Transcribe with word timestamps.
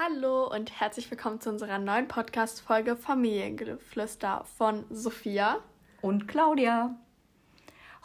Hallo 0.00 0.46
und 0.46 0.78
herzlich 0.78 1.10
willkommen 1.10 1.40
zu 1.40 1.50
unserer 1.50 1.80
neuen 1.80 2.06
Podcast-Folge 2.06 2.94
Familiengeflüster 2.94 4.44
von 4.56 4.84
Sophia 4.90 5.58
und 6.02 6.28
Claudia. 6.28 6.94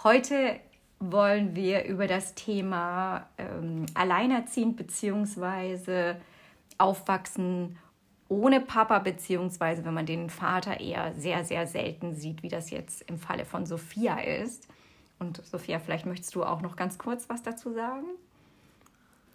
Heute 0.03 0.59
wollen 0.99 1.55
wir 1.55 1.85
über 1.85 2.07
das 2.07 2.33
Thema 2.33 3.29
ähm, 3.37 3.85
Alleinerziehend 3.93 4.75
bzw. 4.75 6.15
Aufwachsen 6.79 7.77
ohne 8.27 8.59
Papa 8.59 8.97
bzw. 8.97 9.85
wenn 9.85 9.93
man 9.93 10.07
den 10.07 10.31
Vater 10.31 10.79
eher 10.79 11.13
sehr, 11.13 11.45
sehr 11.45 11.67
selten 11.67 12.15
sieht, 12.15 12.41
wie 12.41 12.49
das 12.49 12.71
jetzt 12.71 13.03
im 13.03 13.19
Falle 13.19 13.45
von 13.45 13.67
Sophia 13.67 14.19
ist. 14.19 14.67
Und 15.19 15.45
Sophia, 15.45 15.77
vielleicht 15.77 16.07
möchtest 16.07 16.33
du 16.33 16.43
auch 16.43 16.61
noch 16.61 16.75
ganz 16.75 16.97
kurz 16.97 17.29
was 17.29 17.43
dazu 17.43 17.71
sagen? 17.71 18.07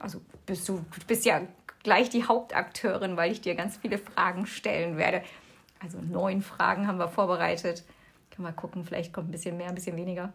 Also 0.00 0.20
bist 0.44 0.68
du, 0.68 0.84
bist 1.06 1.24
ja 1.24 1.42
gleich 1.88 2.10
die 2.10 2.24
Hauptakteurin, 2.24 3.16
weil 3.16 3.32
ich 3.32 3.40
dir 3.40 3.54
ganz 3.54 3.78
viele 3.78 3.96
Fragen 3.96 4.46
stellen 4.46 4.98
werde. 4.98 5.22
Also 5.80 5.98
neun 6.02 6.42
Fragen 6.42 6.86
haben 6.86 6.98
wir 6.98 7.08
vorbereitet. 7.08 7.82
Können 8.30 8.46
wir 8.46 8.52
gucken, 8.52 8.84
vielleicht 8.84 9.14
kommt 9.14 9.28
ein 9.28 9.32
bisschen 9.32 9.56
mehr, 9.56 9.68
ein 9.68 9.74
bisschen 9.74 9.96
weniger. 9.96 10.34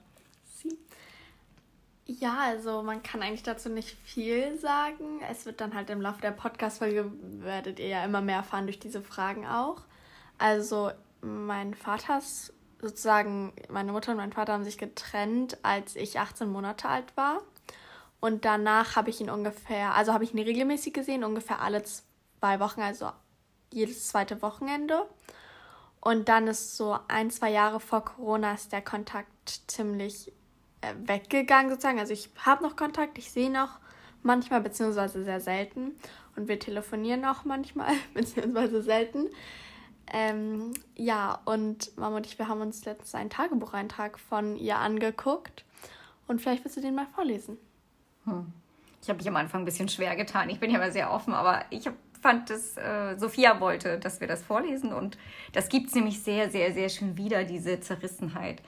Ja, 2.05 2.39
also 2.39 2.81
man 2.81 3.03
kann 3.03 3.21
eigentlich 3.21 3.43
dazu 3.43 3.69
nicht 3.69 3.95
viel 4.03 4.57
sagen. 4.57 5.21
Es 5.29 5.45
wird 5.45 5.61
dann 5.61 5.75
halt 5.75 5.91
im 5.91 6.01
Laufe 6.01 6.21
der 6.21 6.31
Podcast-Folge, 6.31 7.11
werdet 7.21 7.79
ihr 7.79 7.87
ja 7.87 8.03
immer 8.03 8.21
mehr 8.21 8.37
erfahren 8.37 8.65
durch 8.65 8.79
diese 8.79 9.03
Fragen 9.03 9.45
auch. 9.45 9.83
Also 10.39 10.89
mein 11.21 11.75
Vater 11.75 12.17
ist 12.17 12.51
sozusagen, 12.81 13.53
meine 13.69 13.91
Mutter 13.91 14.11
und 14.11 14.17
mein 14.17 14.33
Vater 14.33 14.53
haben 14.53 14.63
sich 14.63 14.79
getrennt, 14.79 15.59
als 15.61 15.95
ich 15.95 16.19
18 16.19 16.49
Monate 16.49 16.89
alt 16.89 17.15
war. 17.15 17.43
Und 18.23 18.45
danach 18.45 18.95
habe 18.95 19.09
ich 19.09 19.19
ihn 19.19 19.29
ungefähr, 19.29 19.95
also 19.95 20.13
habe 20.13 20.23
ich 20.23 20.33
ihn 20.33 20.39
regelmäßig 20.39 20.93
gesehen, 20.93 21.25
ungefähr 21.25 21.59
alle 21.59 21.83
zwei 21.83 22.61
Wochen, 22.61 22.79
also 22.79 23.09
jedes 23.69 24.07
zweite 24.07 24.41
Wochenende. 24.41 25.09
Und 25.99 26.29
dann 26.29 26.47
ist 26.47 26.77
so 26.77 26.97
ein, 27.09 27.31
zwei 27.31 27.51
Jahre 27.51 27.81
vor 27.81 28.05
Corona 28.05 28.53
ist 28.53 28.71
der 28.71 28.81
Kontakt 28.81 29.63
ziemlich 29.67 30.31
äh, 30.79 30.93
weggegangen 31.03 31.69
sozusagen. 31.69 31.99
Also 31.99 32.13
ich 32.13 32.29
habe 32.37 32.63
noch 32.63 32.77
Kontakt, 32.77 33.17
ich 33.17 33.29
sehe 33.29 33.51
noch 33.51 33.81
manchmal, 34.21 34.61
beziehungsweise 34.61 35.25
sehr 35.25 35.41
selten. 35.41 35.91
Und 36.37 36.47
wir 36.47 36.59
telefonieren 36.59 37.25
auch 37.25 37.43
manchmal, 37.43 37.91
beziehungsweise 38.13 38.81
selten. 38.81 39.31
Ähm, 40.07 40.71
ja, 40.95 41.41
und 41.43 41.97
Mama 41.97 42.15
und 42.15 42.25
ich, 42.25 42.39
wir 42.39 42.47
haben 42.47 42.61
uns 42.61 42.85
letztens 42.85 43.15
einen 43.15 43.29
Tagebucheintrag 43.29 44.17
von 44.17 44.55
ihr 44.55 44.77
angeguckt. 44.77 45.65
Und 46.29 46.39
vielleicht 46.39 46.63
willst 46.63 46.77
du 46.77 46.81
den 46.81 46.95
mal 46.95 47.07
vorlesen. 47.07 47.57
Hm. 48.25 48.51
Ich 49.01 49.09
habe 49.09 49.17
mich 49.17 49.27
am 49.27 49.35
Anfang 49.35 49.61
ein 49.61 49.65
bisschen 49.65 49.89
schwer 49.89 50.15
getan. 50.15 50.49
Ich 50.49 50.59
bin 50.59 50.71
ja 50.71 50.77
immer 50.77 50.91
sehr 50.91 51.11
offen, 51.11 51.33
aber 51.33 51.65
ich 51.69 51.89
fand, 52.21 52.49
dass 52.49 52.77
äh, 52.77 53.17
Sophia 53.17 53.59
wollte, 53.59 53.99
dass 53.99 54.21
wir 54.21 54.27
das 54.27 54.41
vorlesen. 54.41 54.93
Und 54.93 55.17
das 55.51 55.69
gibt 55.69 55.89
es 55.89 55.95
nämlich 55.95 56.23
sehr, 56.23 56.49
sehr, 56.49 56.73
sehr 56.73 56.89
schön 56.89 57.17
wieder, 57.17 57.43
diese 57.43 57.79
Zerrissenheit. 57.81 58.61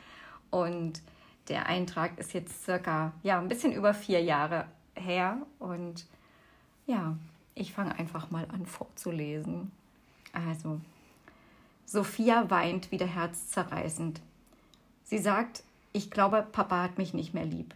Und 0.52 1.02
der 1.48 1.68
Eintrag 1.68 2.20
ist 2.20 2.34
jetzt 2.34 2.66
circa, 2.66 3.14
ja, 3.24 3.40
ein 3.40 3.48
bisschen 3.48 3.72
über 3.72 3.94
vier 3.94 4.22
Jahre 4.22 4.66
her. 4.94 5.38
Und 5.58 6.06
ja, 6.86 7.16
ich 7.56 7.74
fange 7.74 7.98
einfach 7.98 8.30
mal 8.30 8.46
an 8.52 8.66
vorzulesen. 8.66 9.72
Also, 10.34 10.82
Sophia 11.86 12.50
weint 12.50 12.92
wieder 12.92 13.06
herzzerreißend. 13.06 14.20
Sie 15.06 15.20
sagt, 15.20 15.64
ich 15.94 16.12
glaube, 16.12 16.46
Papa 16.52 16.84
hat 16.84 16.98
mich 16.98 17.14
nicht 17.14 17.34
mehr 17.34 17.46
lieb. 17.46 17.74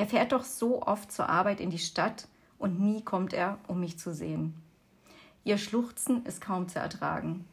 Er 0.00 0.06
fährt 0.06 0.32
doch 0.32 0.44
so 0.44 0.80
oft 0.80 1.12
zur 1.12 1.28
Arbeit 1.28 1.60
in 1.60 1.68
die 1.68 1.78
Stadt 1.78 2.26
und 2.58 2.80
nie 2.80 3.02
kommt 3.04 3.34
er, 3.34 3.58
um 3.68 3.80
mich 3.80 3.98
zu 3.98 4.14
sehen. 4.14 4.54
Ihr 5.44 5.58
Schluchzen 5.58 6.24
ist 6.24 6.40
kaum 6.40 6.68
zu 6.68 6.78
ertragen. 6.78 7.44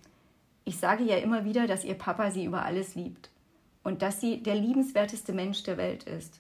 Ich 0.63 0.77
sage 0.77 1.03
ja 1.03 1.17
immer 1.17 1.43
wieder, 1.43 1.67
dass 1.67 1.83
ihr 1.83 1.95
Papa 1.95 2.31
sie 2.31 2.45
über 2.45 2.63
alles 2.63 2.95
liebt 2.95 3.31
und 3.83 4.01
dass 4.01 4.21
sie 4.21 4.41
der 4.41 4.55
liebenswerteste 4.55 5.33
Mensch 5.33 5.63
der 5.63 5.75
Welt 5.75 6.05
ist. 6.05 6.39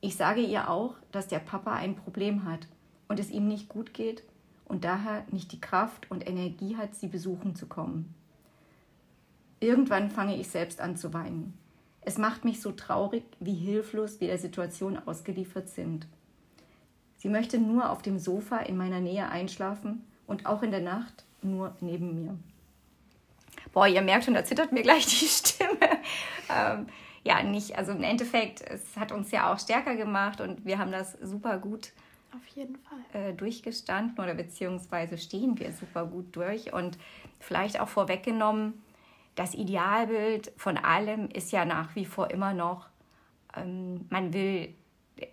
Ich 0.00 0.16
sage 0.16 0.40
ihr 0.40 0.70
auch, 0.70 0.94
dass 1.12 1.28
der 1.28 1.40
Papa 1.40 1.74
ein 1.74 1.96
Problem 1.96 2.44
hat 2.46 2.66
und 3.06 3.20
es 3.20 3.28
ihm 3.28 3.46
nicht 3.46 3.68
gut 3.68 3.92
geht 3.92 4.22
und 4.64 4.84
daher 4.84 5.26
nicht 5.32 5.52
die 5.52 5.60
Kraft 5.60 6.10
und 6.10 6.26
Energie 6.26 6.78
hat, 6.78 6.94
sie 6.94 7.08
besuchen 7.08 7.54
zu 7.54 7.66
kommen. 7.66 8.14
Irgendwann 9.60 10.10
fange 10.10 10.38
ich 10.38 10.48
selbst 10.48 10.80
an 10.80 10.96
zu 10.96 11.12
weinen. 11.12 11.58
Es 12.06 12.18
macht 12.18 12.44
mich 12.44 12.62
so 12.62 12.70
traurig, 12.70 13.24
wie 13.40 13.54
hilflos 13.54 14.20
wir 14.20 14.28
der 14.28 14.38
Situation 14.38 14.96
ausgeliefert 15.06 15.68
sind. 15.68 16.06
Sie 17.16 17.28
möchte 17.28 17.58
nur 17.58 17.90
auf 17.90 18.00
dem 18.00 18.20
Sofa 18.20 18.58
in 18.58 18.76
meiner 18.76 19.00
Nähe 19.00 19.28
einschlafen 19.28 20.04
und 20.28 20.46
auch 20.46 20.62
in 20.62 20.70
der 20.70 20.80
Nacht 20.80 21.24
nur 21.42 21.74
neben 21.80 22.14
mir. 22.14 22.38
Boah, 23.72 23.88
ihr 23.88 24.02
merkt 24.02 24.24
schon, 24.24 24.34
da 24.34 24.44
zittert 24.44 24.70
mir 24.70 24.82
gleich 24.82 25.04
die 25.06 25.26
Stimme. 25.26 25.98
ähm, 26.48 26.86
ja, 27.24 27.42
nicht, 27.42 27.76
also 27.76 27.90
im 27.90 28.04
Endeffekt, 28.04 28.62
es 28.62 28.96
hat 28.96 29.10
uns 29.10 29.32
ja 29.32 29.52
auch 29.52 29.58
stärker 29.58 29.96
gemacht 29.96 30.40
und 30.40 30.64
wir 30.64 30.78
haben 30.78 30.92
das 30.92 31.14
super 31.20 31.58
gut 31.58 31.90
auf 32.36 32.46
jeden 32.54 32.76
Fall. 32.76 33.30
Äh, 33.30 33.32
durchgestanden 33.32 34.22
oder 34.22 34.34
beziehungsweise 34.34 35.18
stehen 35.18 35.58
wir 35.58 35.72
super 35.72 36.06
gut 36.06 36.36
durch 36.36 36.72
und 36.72 36.98
vielleicht 37.40 37.80
auch 37.80 37.88
vorweggenommen, 37.88 38.74
das 39.36 39.54
Idealbild 39.54 40.52
von 40.56 40.76
allem 40.76 41.28
ist 41.28 41.52
ja 41.52 41.64
nach 41.64 41.94
wie 41.94 42.04
vor 42.04 42.30
immer 42.30 42.54
noch, 42.54 42.88
ähm, 43.54 44.06
man 44.10 44.32
will 44.32 44.74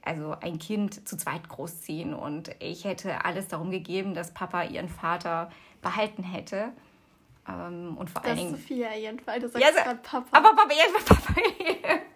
also 0.01 0.35
ein 0.41 0.59
Kind 0.59 1.07
zu 1.07 1.17
zweit 1.17 1.49
großziehen 1.49 2.13
und 2.13 2.51
ich 2.59 2.85
hätte 2.85 3.25
alles 3.25 3.47
darum 3.47 3.71
gegeben, 3.71 4.13
dass 4.13 4.33
Papa 4.33 4.63
ihren 4.63 4.89
Vater 4.89 5.49
behalten 5.81 6.23
hätte. 6.23 6.71
Ähm, 7.47 7.97
und 7.97 8.09
vor 8.09 8.21
das 8.21 8.31
allen 8.31 8.37
Dingen. 8.37 8.55
Sophia 8.55 8.93
jedenfalls, 8.95 9.43
du 9.43 9.49
sagst 9.49 9.75
ja, 9.75 9.93
Papa. 9.95 10.25
Aber 10.31 10.55
Papa, 10.55 10.73
ja, 10.73 10.83
Papa. 11.05 11.33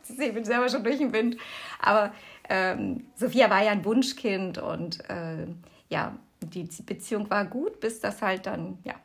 ich 0.08 0.34
bin 0.34 0.46
selber 0.46 0.70
schon 0.70 0.84
durch 0.84 0.98
den 0.98 1.12
Wind. 1.12 1.38
Aber 1.80 2.14
ähm, 2.48 3.08
Sophia 3.16 3.50
war 3.50 3.64
ja 3.64 3.72
ein 3.72 3.84
Wunschkind 3.84 4.58
und 4.58 5.10
äh, 5.10 5.48
ja, 5.90 6.16
die 6.42 6.64
Beziehung 6.86 7.30
war 7.30 7.46
gut, 7.46 7.80
bis 7.80 8.00
das 8.00 8.22
halt 8.22 8.46
dann 8.46 8.78
ja 8.84 8.96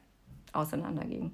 auseinanderging. 0.53 1.33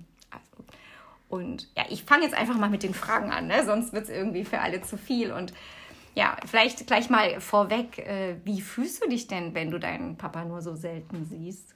Und 1.29 1.69
ja, 1.77 1.85
ich 1.91 2.05
fange 2.05 2.25
jetzt 2.25 2.35
einfach 2.35 2.57
mal 2.57 2.71
mit 2.71 2.83
den 2.83 2.95
Fragen 2.95 3.31
an, 3.31 3.47
ne? 3.49 3.65
sonst 3.65 3.93
wird 3.93 4.05
es 4.05 4.11
irgendwie 4.11 4.45
für 4.45 4.61
alle 4.61 4.81
zu 4.81 4.97
viel. 4.97 5.33
Und 5.33 5.53
ja, 6.15 6.37
vielleicht 6.47 6.87
gleich 6.87 7.11
mal 7.11 7.41
vorweg, 7.41 7.99
äh, 7.99 8.37
wie 8.45 8.61
fühlst 8.61 9.05
du 9.05 9.09
dich 9.09 9.27
denn, 9.27 9.55
wenn 9.55 9.71
du 9.71 9.79
deinen 9.79 10.17
Papa 10.17 10.45
nur 10.45 10.63
so 10.63 10.75
selten 10.75 11.27
siehst? 11.27 11.75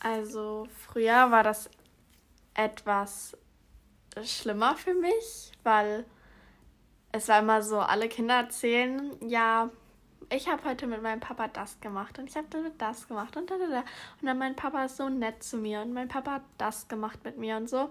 Also 0.00 0.66
früher 0.86 1.30
war 1.30 1.42
das 1.42 1.68
etwas 2.54 3.36
schlimmer 4.24 4.76
für 4.76 4.94
mich, 4.94 5.52
weil 5.62 6.04
es 7.12 7.28
war 7.28 7.40
immer 7.40 7.62
so, 7.62 7.78
alle 7.80 8.08
Kinder 8.08 8.34
erzählen, 8.36 9.12
ja, 9.26 9.70
ich 10.32 10.48
habe 10.48 10.64
heute 10.64 10.86
mit 10.86 11.02
meinem 11.02 11.20
Papa 11.20 11.48
das 11.48 11.80
gemacht 11.80 12.18
und 12.18 12.28
ich 12.28 12.36
habe 12.36 12.46
damit 12.50 12.80
das 12.80 13.08
gemacht 13.08 13.36
und 13.36 13.50
da, 13.50 13.58
da, 13.58 13.66
da. 13.66 13.80
Und 14.20 14.26
dann 14.26 14.38
mein 14.38 14.54
Papa 14.54 14.84
ist 14.84 14.96
so 14.96 15.08
nett 15.08 15.42
zu 15.42 15.56
mir 15.56 15.82
und 15.82 15.92
mein 15.92 16.08
Papa 16.08 16.34
hat 16.34 16.42
das 16.56 16.86
gemacht 16.88 17.18
mit 17.24 17.36
mir 17.36 17.56
und 17.56 17.68
so. 17.68 17.90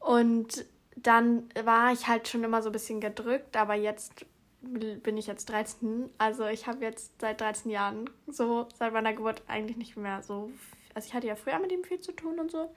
Und 0.00 0.64
dann 0.96 1.48
war 1.62 1.92
ich 1.92 2.08
halt 2.08 2.28
schon 2.28 2.42
immer 2.42 2.62
so 2.62 2.70
ein 2.70 2.72
bisschen 2.72 3.00
gedrückt, 3.00 3.56
aber 3.56 3.74
jetzt 3.74 4.26
bin 4.62 5.16
ich 5.16 5.26
jetzt 5.26 5.48
13. 5.48 6.10
Also 6.18 6.46
ich 6.46 6.66
habe 6.66 6.84
jetzt 6.84 7.20
seit 7.20 7.40
13 7.40 7.70
Jahren 7.70 8.10
so, 8.26 8.68
seit 8.78 8.92
meiner 8.92 9.12
Geburt 9.12 9.42
eigentlich 9.46 9.76
nicht 9.76 9.96
mehr 9.96 10.22
so. 10.22 10.50
Also 10.94 11.06
ich 11.08 11.14
hatte 11.14 11.26
ja 11.26 11.36
früher 11.36 11.58
mit 11.58 11.72
ihm 11.72 11.84
viel 11.84 12.00
zu 12.00 12.12
tun 12.12 12.38
und 12.38 12.50
so. 12.50 12.70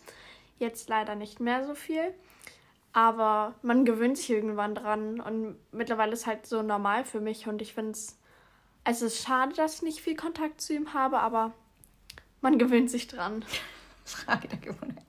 Jetzt 0.60 0.88
leider 0.88 1.16
nicht 1.16 1.40
mehr 1.40 1.66
so 1.66 1.76
viel. 1.76 2.14
Aber 2.94 3.56
man 3.64 3.86
gewöhnt 3.86 4.18
sich 4.18 4.30
irgendwann 4.30 4.76
dran 4.76 5.20
und 5.20 5.58
mittlerweile 5.72 6.14
ist 6.14 6.28
halt 6.28 6.46
so 6.46 6.62
normal 6.62 7.04
für 7.06 7.20
mich 7.20 7.48
und 7.48 7.62
ich 7.62 7.74
finde 7.74 7.94
es. 7.94 8.18
Es 8.86 9.02
ist 9.02 9.24
schade, 9.24 9.56
dass 9.56 9.76
ich 9.76 9.82
nicht 9.82 10.02
viel 10.02 10.16
Kontakt 10.16 10.60
zu 10.60 10.74
ihm 10.74 10.94
habe, 10.94 11.20
aber 11.20 11.54
man 12.42 12.60
gewöhnt 12.60 12.92
sich 12.92 13.08
dran. 13.08 13.44
Frage 14.06 14.50
der 14.50 14.60
Gewohnheit. 14.60 15.04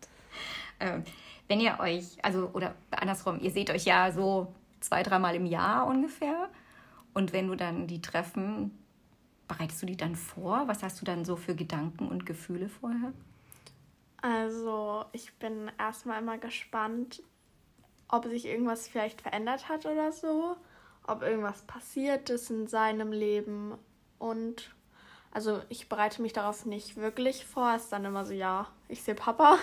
Ähm, 0.78 1.04
wenn 1.48 1.60
ihr 1.60 1.78
euch, 1.80 2.22
also, 2.22 2.50
oder 2.52 2.74
andersrum, 2.90 3.40
ihr 3.40 3.50
seht 3.50 3.70
euch 3.70 3.84
ja 3.84 4.12
so 4.12 4.52
zwei, 4.80 5.02
dreimal 5.02 5.34
im 5.34 5.46
Jahr 5.46 5.86
ungefähr. 5.86 6.48
Und 7.12 7.32
wenn 7.32 7.48
du 7.48 7.54
dann 7.54 7.86
die 7.86 8.00
Treffen, 8.00 8.76
bereitest 9.46 9.82
du 9.82 9.86
die 9.86 9.96
dann 9.96 10.16
vor? 10.16 10.66
Was 10.66 10.82
hast 10.82 11.00
du 11.00 11.04
dann 11.04 11.24
so 11.24 11.36
für 11.36 11.54
Gedanken 11.54 12.08
und 12.08 12.26
Gefühle 12.26 12.68
vorher? 12.68 13.12
Also, 14.22 15.04
ich 15.12 15.34
bin 15.34 15.70
erstmal 15.78 16.22
immer 16.22 16.38
gespannt, 16.38 17.22
ob 18.08 18.24
sich 18.26 18.46
irgendwas 18.46 18.88
vielleicht 18.88 19.20
verändert 19.20 19.68
hat 19.68 19.86
oder 19.86 20.12
so, 20.12 20.56
ob 21.06 21.22
irgendwas 21.22 21.62
passiert 21.62 22.30
ist 22.30 22.50
in 22.50 22.66
seinem 22.66 23.12
Leben 23.12 23.74
und 24.18 24.74
also 25.34 25.60
ich 25.68 25.88
bereite 25.88 26.22
mich 26.22 26.32
darauf 26.32 26.64
nicht 26.64 26.96
wirklich 26.96 27.44
vor. 27.44 27.74
Es 27.74 27.84
ist 27.84 27.92
dann 27.92 28.04
immer 28.04 28.24
so, 28.24 28.32
ja, 28.32 28.68
ich 28.88 29.02
sehe 29.02 29.16
Papa. 29.16 29.58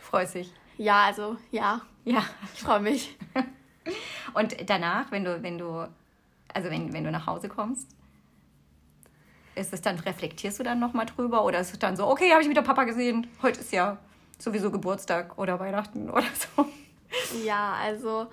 Freut 0.00 0.28
sich. 0.28 0.52
Ja, 0.78 1.04
also 1.04 1.36
ja. 1.50 1.80
Ja. 2.04 2.24
Ich 2.54 2.62
freue 2.62 2.80
mich. 2.80 3.16
Und 4.34 4.56
danach, 4.68 5.10
wenn 5.10 5.24
du, 5.24 5.42
wenn 5.42 5.58
du, 5.58 5.88
also 6.52 6.70
wenn, 6.70 6.92
wenn 6.92 7.04
du 7.04 7.10
nach 7.10 7.26
Hause 7.26 7.48
kommst? 7.48 7.96
ist 9.56 9.72
es 9.72 9.80
dann, 9.80 9.98
reflektierst 9.98 10.58
du 10.60 10.62
dann 10.62 10.78
nochmal 10.78 11.06
drüber 11.06 11.44
oder 11.44 11.58
ist 11.58 11.72
es 11.72 11.78
dann 11.78 11.96
so, 11.96 12.06
okay, 12.06 12.30
habe 12.32 12.42
ich 12.42 12.48
wieder 12.48 12.62
Papa 12.62 12.84
gesehen, 12.84 13.26
heute 13.42 13.60
ist 13.60 13.72
ja 13.72 13.98
sowieso 14.38 14.70
Geburtstag 14.70 15.38
oder 15.38 15.58
Weihnachten 15.58 16.10
oder 16.10 16.26
so? 16.56 16.66
Ja, 17.44 17.74
also 17.74 18.26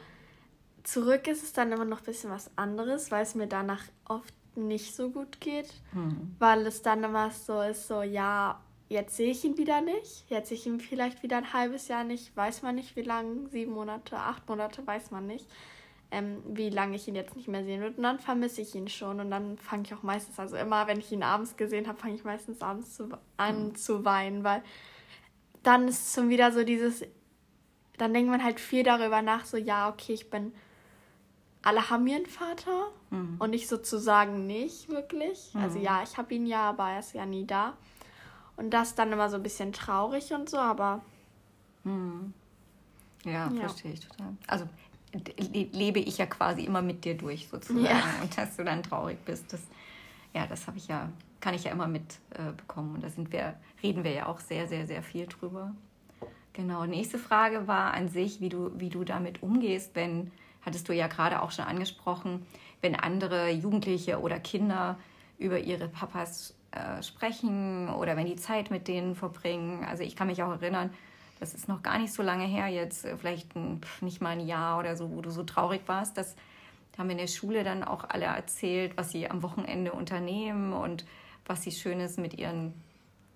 zurück 0.84 1.28
ist 1.28 1.44
es 1.44 1.54
dann 1.54 1.72
immer 1.72 1.86
noch 1.86 2.00
ein 2.00 2.06
bisschen 2.06 2.30
was 2.30 2.52
anderes, 2.58 3.10
weil 3.12 3.24
es 3.24 3.36
mir 3.36 3.48
danach 3.48 3.84
oft 4.06 4.34
nicht 4.56 4.96
so 4.96 5.10
gut 5.10 5.40
geht, 5.40 5.74
hm. 5.94 6.36
weil 6.40 6.68
es 6.68 6.82
dann 6.82 7.04
immer 7.04 7.32
so 7.32 7.62
ist, 7.62 7.88
so 7.88 8.04
ja, 8.04 8.60
jetzt 8.94 9.18
sehe 9.18 9.32
ich 9.32 9.44
ihn 9.44 9.58
wieder 9.58 9.82
nicht, 9.82 10.30
jetzt 10.30 10.50
sehe 10.50 10.58
ich 10.58 10.66
ihn 10.66 10.80
vielleicht 10.80 11.24
wieder 11.24 11.38
ein 11.38 11.52
halbes 11.52 11.88
Jahr 11.88 12.04
nicht, 12.04 12.36
weiß 12.36 12.62
man 12.62 12.76
nicht 12.76 12.96
wie 12.96 13.02
lange, 13.02 13.50
sieben 13.50 13.74
Monate, 13.74 14.18
acht 14.18 14.48
Monate, 14.48 14.86
weiß 14.86 15.12
man 15.12 15.28
nicht, 15.28 15.46
ähm, 16.12 16.42
wie 16.46 16.70
lange 16.70 16.96
ich 16.96 17.08
ihn 17.08 17.16
jetzt 17.16 17.36
nicht 17.36 17.48
mehr 17.48 17.64
sehen 17.64 17.82
würde 17.82 17.98
und 17.98 18.04
dann 18.04 18.20
vermisse 18.20 18.62
ich 18.62 18.76
ihn 18.76 18.88
schon 18.88 19.20
und 19.20 19.32
dann 19.32 19.58
fange 19.58 19.84
ich 19.84 19.94
auch 19.94 20.04
meistens, 20.04 20.40
also 20.40 20.56
immer, 20.56 20.88
wenn 20.88 21.00
ich 21.00 21.12
ihn 21.12 21.24
abends 21.24 21.58
gesehen 21.58 21.88
habe, 21.88 21.98
fange 21.98 22.16
ich 22.16 22.24
meistens 22.24 22.62
abends 22.62 22.96
zu, 22.96 23.10
an 23.38 23.68
hm. 23.68 23.76
zu 23.76 24.06
weinen, 24.06 24.44
weil 24.44 24.64
dann 25.64 25.88
ist 25.88 26.08
es 26.08 26.14
schon 26.14 26.30
wieder 26.30 26.52
so 26.52 26.64
dieses, 26.64 27.04
dann 27.98 28.14
denkt 28.14 28.30
man 28.30 28.44
halt 28.44 28.60
viel 28.60 28.84
darüber 28.84 29.22
nach, 29.22 29.46
so 29.46 29.58
ja, 29.58 29.90
okay, 29.90 30.14
ich 30.14 30.30
bin 30.30 30.54
alle 31.64 31.90
haben 31.90 32.06
ihren 32.06 32.26
Vater 32.26 32.92
mhm. 33.10 33.38
und 33.40 33.54
ich 33.54 33.68
sozusagen 33.68 34.46
nicht 34.46 34.90
wirklich. 34.90 35.54
Mhm. 35.54 35.62
Also 35.62 35.80
ja, 35.80 36.04
ich 36.04 36.18
habe 36.18 36.34
ihn 36.34 36.46
ja, 36.46 36.70
aber 36.70 36.90
er 36.90 37.00
ist 37.00 37.14
ja 37.14 37.26
nie 37.26 37.48
da. 37.48 37.78
Und 38.56 38.72
das 38.72 38.96
dann 38.96 39.12
immer 39.12 39.30
so 39.30 39.38
ein 39.38 39.44
bisschen 39.44 39.74
traurig 39.74 40.32
und 40.34 40.50
so, 40.50 40.58
aber. 40.58 41.02
Mhm. 41.84 42.34
Ja, 43.24 43.50
ja, 43.50 43.62
verstehe 43.62 43.94
ich 43.94 44.02
total. 44.02 44.36
Also 44.48 44.68
lebe 45.38 46.00
ich 46.00 46.18
ja 46.18 46.26
quasi 46.26 46.64
immer 46.64 46.82
mit 46.82 47.06
dir 47.06 47.16
durch 47.16 47.48
sozusagen. 47.48 47.86
Ja. 47.86 48.04
Und 48.22 48.36
dass 48.38 48.56
du 48.56 48.64
dann 48.64 48.82
traurig 48.84 49.24
bist, 49.26 49.54
das, 49.54 49.62
ja, 50.34 50.48
das 50.48 50.68
habe 50.68 50.78
ich 50.78 50.88
ja, 50.88 51.10
kann 51.40 51.54
ich 51.54 51.66
ja 51.66 51.72
immer 51.72 51.88
mitbekommen. 51.88 52.92
Äh, 52.92 52.96
und 52.96 53.04
da 53.04 53.10
sind 53.10 53.32
wir, 53.32 53.54
reden 53.82 54.04
wir 54.04 54.12
ja 54.12 54.26
auch 54.26 54.40
sehr, 54.40 54.68
sehr, 54.68 54.88
sehr 54.88 55.04
viel 55.04 55.28
drüber. 55.28 55.74
Genau. 56.54 56.86
Nächste 56.86 57.20
Frage 57.20 57.68
war 57.68 57.94
an 57.94 58.10
sich, 58.10 58.42
wie 58.42 58.50
du, 58.50 58.72
wie 58.80 58.90
du 58.90 59.04
damit 59.04 59.44
umgehst, 59.44 59.92
wenn 59.94 60.32
hattest 60.66 60.88
du 60.90 60.94
ja 60.94 61.08
gerade 61.08 61.42
auch 61.42 61.52
schon 61.52 61.66
angesprochen, 61.66 62.46
wenn 62.82 62.96
andere 62.96 63.50
Jugendliche 63.52 64.20
oder 64.20 64.40
Kinder 64.40 64.98
über 65.38 65.60
ihre 65.60 65.88
Papas 65.88 66.56
äh, 66.74 67.04
sprechen 67.04 67.90
oder 67.90 68.18
wenn 68.18 68.26
die 68.26 68.36
Zeit 68.36 68.72
mit 68.72 68.88
denen 68.88 69.16
verbringen. 69.16 69.86
Also 69.86 70.04
ich 70.04 70.16
kann 70.16 70.28
mich 70.28 70.42
auch 70.42 70.52
erinnern, 70.52 70.92
das 71.40 71.54
ist 71.54 71.68
noch 71.68 71.84
gar 71.84 72.00
nicht 72.00 72.14
so 72.14 72.24
lange 72.24 72.46
her, 72.46 72.68
jetzt 72.68 73.06
äh, 73.06 73.16
vielleicht 73.18 73.56
ein, 73.56 73.82
nicht 74.02 74.22
mal 74.22 74.30
ein 74.30 74.48
Jahr 74.48 74.80
oder 74.80 74.96
so, 74.96 75.12
wo 75.12 75.22
du 75.22 75.30
so 75.30 75.44
traurig 75.44 75.82
warst. 75.86 76.18
Das 76.18 76.36
haben 76.98 77.08
wir 77.08 77.14
in 77.14 77.20
der 77.20 77.28
Schule 77.28 77.64
dann 77.64 77.84
auch 77.84 78.06
alle 78.10 78.26
erzählt, 78.26 78.98
was 78.98 79.12
sie 79.12 79.30
am 79.30 79.44
Wochenende 79.44 79.92
unternehmen 79.92 80.74
und 80.74 81.06
was 81.46 81.64
sie 81.64 81.72
Schönes 81.72 82.18
mit 82.18 82.36
ihren 82.36 82.74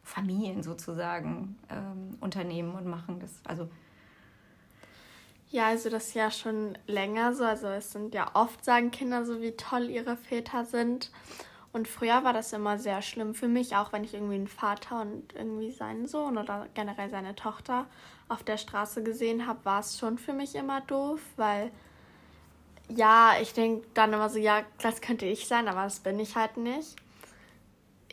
Familien 0.04 0.63
sozusagen 0.63 1.57
ähm, 1.69 2.18
unternehmen 2.22 2.74
und 2.75 2.86
machen. 2.86 3.19
Das, 3.19 3.42
also 3.44 3.69
ja, 5.50 5.68
also 5.68 5.90
das 5.90 6.07
ist 6.07 6.13
ja 6.16 6.31
schon 6.31 6.78
länger 6.88 7.33
so. 7.33 7.44
Also 7.44 7.68
es 7.68 7.92
sind 7.92 8.13
ja 8.13 8.31
oft, 8.33 8.66
sagen 8.66 8.92
Kinder 8.92 9.25
so, 9.25 9.42
wie 9.42 9.51
toll 9.51 9.90
ihre 9.90 10.18
Väter 10.18 10.66
sind. 10.66 11.12
Und 11.74 11.88
früher 11.88 12.24
war 12.24 12.34
das 12.34 12.54
immer 12.54 12.78
sehr 12.80 13.02
schlimm 13.02 13.36
für 13.36 13.48
mich, 13.48 13.75
auch 13.75 13.94
wenn 13.94 14.04
ich 14.04 14.14
irgendwie 14.14 14.36
einen 14.36 14.48
Vater 14.48 15.02
und 15.02 15.34
irgendwie 15.36 15.72
seinen 15.72 16.08
Sohn 16.08 16.38
oder 16.38 16.68
generell 16.74 17.10
seine 17.10 17.36
Tochter 17.36 17.86
auf 18.30 18.44
der 18.44 18.58
Straße 18.58 19.04
gesehen 19.04 19.48
habe, 19.48 19.64
war 19.64 19.81
es 19.81 19.98
schon 19.98 20.18
für 20.18 20.34
mich 20.34 20.56
immer 20.56 20.81
doof, 20.81 21.19
weil 21.36 21.72
ja, 22.90 23.34
ich 23.42 23.54
denke 23.54 23.86
dann 23.94 24.14
immer 24.14 24.30
so, 24.30 24.40
ja, 24.40 24.62
das 24.81 25.02
könnte 25.02 25.25
ich 25.25 25.48
sein, 25.48 25.68
aber 25.68 25.84
das 25.84 26.00
bin 26.00 26.19
ich 26.19 26.36
halt 26.36 26.58
nicht. 26.58 26.96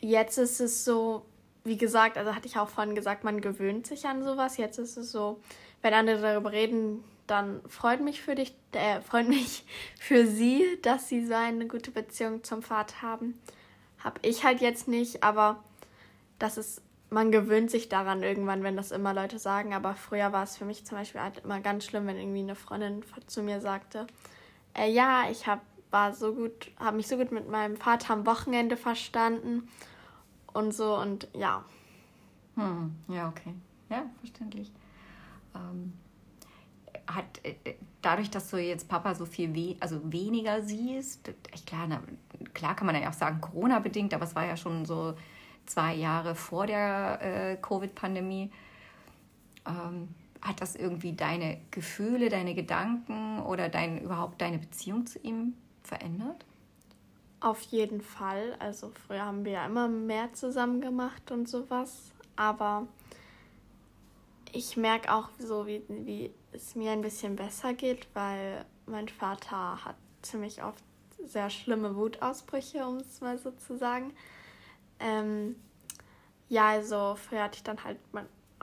Jetzt 0.01 0.37
ist 0.37 0.61
es 0.61 0.85
so, 0.85 1.25
wie 1.63 1.77
gesagt, 1.77 2.19
also 2.19 2.35
hatte 2.35 2.47
ich 2.47 2.59
auch 2.59 2.69
vorhin 2.69 2.95
gesagt, 2.95 3.25
man 3.25 3.41
gewöhnt 3.41 3.87
sich 3.87 4.07
an 4.07 4.23
sowas. 4.25 4.57
Jetzt 4.57 4.79
ist 4.79 4.97
es 4.97 5.13
so, 5.13 5.41
wenn 5.81 5.95
andere 5.95 6.21
darüber 6.21 6.53
reden, 6.53 7.05
dann 7.27 7.63
freut 7.69 8.01
mich 8.01 8.21
für 8.21 8.35
dich, 8.35 8.55
äh, 8.73 9.01
freut 9.01 9.29
mich 9.29 9.65
für 9.99 10.27
sie, 10.27 10.79
dass 10.83 11.09
sie 11.09 11.25
so 11.25 11.35
eine 11.35 11.67
gute 11.67 11.91
Beziehung 11.91 12.45
zum 12.45 12.63
Vater 12.63 13.03
haben. 13.03 13.41
Hab 14.03 14.19
ich 14.23 14.45
halt 14.45 14.61
jetzt 14.61 14.89
nicht, 14.89 15.23
aber 15.23 15.63
das 16.39 16.59
ist, 16.59 16.83
man 17.11 17.33
gewöhnt 17.33 17.71
sich 17.71 17.89
daran 17.89 18.23
irgendwann, 18.23 18.63
wenn 18.63 18.77
das 18.77 18.91
immer 18.91 19.15
Leute 19.15 19.39
sagen. 19.39 19.73
Aber 19.73 19.95
früher 19.95 20.33
war 20.33 20.43
es 20.43 20.57
für 20.57 20.67
mich 20.67 20.85
zum 20.85 20.99
Beispiel 20.99 21.21
halt 21.21 21.39
immer 21.45 21.61
ganz 21.61 21.85
schlimm, 21.85 22.07
wenn 22.07 22.19
irgendwie 22.19 22.41
eine 22.41 22.55
Freundin 22.55 23.03
zu 23.27 23.43
mir 23.43 23.61
sagte, 23.61 24.07
äh, 24.75 24.91
ja, 24.91 25.31
ich 25.31 25.47
hab, 25.47 25.63
war 25.91 26.13
so 26.13 26.35
gut, 26.35 26.71
habe 26.79 26.97
mich 26.97 27.09
so 27.09 27.17
gut 27.17 27.33
mit 27.33 27.49
meinem 27.49 27.77
Vater 27.77 28.13
am 28.13 28.27
Wochenende 28.27 28.77
verstanden 28.77 29.69
und 30.53 30.75
so 30.75 30.97
und 30.97 31.29
ja. 31.33 31.65
Hm, 32.57 32.95
ja, 33.09 33.29
okay. 33.29 33.55
Ja, 33.89 34.05
verständlich. 34.21 34.71
Ähm 35.55 35.95
hat 37.07 37.41
äh, 37.43 37.75
dadurch, 38.03 38.31
dass 38.31 38.51
du 38.51 38.59
jetzt 38.59 38.89
Papa 38.89 39.15
so 39.15 39.27
viel 39.27 39.55
we 39.55 39.77
also 39.81 40.01
weniger 40.13 40.63
siehst, 40.63 41.33
klar, 41.67 41.87
na, 41.87 42.03
klar 42.53 42.75
kann 42.77 42.87
man 42.87 43.01
ja 43.01 43.09
auch 43.09 43.15
sagen, 43.15 43.41
Corona-bedingt, 43.41 44.15
aber 44.15 44.25
es 44.25 44.35
war 44.35 44.47
ja 44.47 44.57
schon 44.57 44.85
so 44.85 45.15
zwei 45.67 45.95
Jahre 45.95 46.35
vor 46.35 46.67
der 46.67 47.19
äh, 47.23 47.57
Covid-Pandemie. 47.57 48.51
Ähm, 49.67 50.09
hat 50.43 50.61
das 50.61 50.77
irgendwie 50.77 51.15
deine 51.15 51.59
Gefühle, 51.71 52.29
deine 52.29 52.55
Gedanken 52.55 53.41
oder 53.41 53.71
dein, 53.71 54.03
überhaupt 54.03 54.43
deine 54.43 54.59
Beziehung 54.59 55.07
zu 55.07 55.19
ihm 55.21 55.55
verändert? 55.83 56.45
Auf 57.41 57.63
jeden 57.63 58.03
Fall. 58.03 58.55
Also 58.59 58.93
früher 59.07 59.25
haben 59.25 59.45
wir 59.45 59.53
ja 59.53 59.67
immer 59.67 59.89
mehr 59.89 60.33
zusammen 60.35 60.83
gemacht 60.83 61.31
und 61.31 61.49
sowas. 61.49 62.13
Aber 62.37 62.87
ich 64.53 64.77
merke 64.77 65.13
auch 65.13 65.31
so, 65.39 65.67
wie, 65.67 65.83
wie 65.89 66.31
es 66.55 66.75
mir 66.75 66.93
ein 66.93 67.03
bisschen 67.03 67.37
besser 67.37 67.75
geht, 67.75 68.07
weil 68.15 68.65
mein 68.87 69.09
Vater 69.09 69.85
hat 69.85 69.97
ziemlich 70.23 70.63
oft 70.63 70.83
sehr 71.27 71.51
schlimme 71.51 71.97
Wutausbrüche, 71.97 72.87
um 72.87 72.97
es 72.97 73.21
mal 73.21 73.39
so 73.39 73.51
zu 73.53 73.77
sagen. 73.77 74.13
Ähm, 75.01 75.57
ja, 76.49 76.69
also 76.69 77.17
früher 77.17 77.43
hatte 77.43 77.57
ich 77.57 77.63
dann 77.63 77.83
halt 77.83 77.99